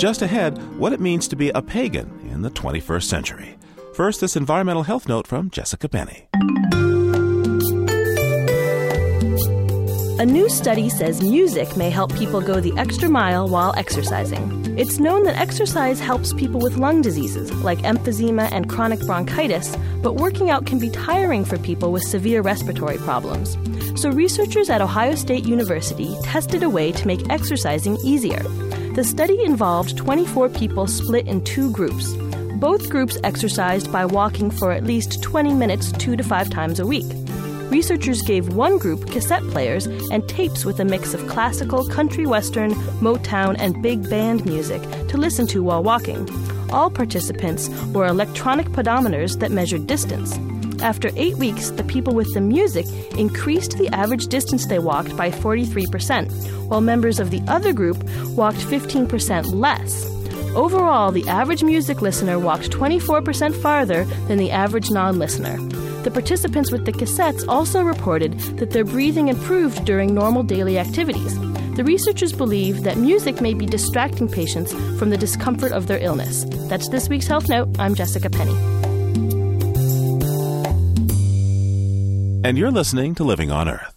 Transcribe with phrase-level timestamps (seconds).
[0.00, 3.58] Just ahead, what it means to be a pagan in the 21st century.
[3.92, 6.26] First, this environmental health note from Jessica Penney.
[10.18, 14.74] A new study says music may help people go the extra mile while exercising.
[14.78, 20.14] It's known that exercise helps people with lung diseases like emphysema and chronic bronchitis, but
[20.14, 23.58] working out can be tiring for people with severe respiratory problems.
[24.00, 28.42] So, researchers at Ohio State University tested a way to make exercising easier.
[28.94, 32.12] The study involved 24 people split in two groups.
[32.56, 36.86] Both groups exercised by walking for at least 20 minutes two to five times a
[36.86, 37.06] week
[37.70, 42.72] researchers gave one group cassette players and tapes with a mix of classical, country western,
[43.00, 46.28] Motown, and big band music to listen to while walking.
[46.70, 50.36] All participants wore electronic pedometers that measured distance.
[50.82, 52.86] After eight weeks, the people with the music
[53.18, 56.30] increased the average distance they walked by 43%,
[56.68, 60.06] while members of the other group walked 15% less.
[60.54, 65.58] Overall, the average music listener walked 24% farther than the average non listener.
[66.02, 71.38] The participants with the cassettes also reported that their breathing improved during normal daily activities.
[71.76, 76.44] The researchers believe that music may be distracting patients from the discomfort of their illness.
[76.68, 77.68] That's this week's Health Note.
[77.78, 78.56] I'm Jessica Penney.
[82.42, 83.89] And you're listening to Living on Earth.